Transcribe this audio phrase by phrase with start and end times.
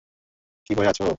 [0.69, 1.05] কী পরে আছো?